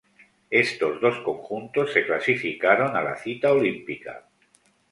Estos 0.63 0.99
dos 0.99 1.19
conjuntos 1.19 1.93
se 1.93 2.03
clasificaron 2.07 2.95
a 2.95 3.03
la 3.03 3.15
cita 3.17 3.53
olímpica. 3.53 4.23